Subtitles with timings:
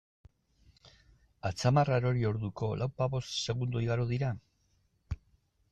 [1.49, 4.33] Atzamarra erori orduko, lauzpabost segundo igaro dira?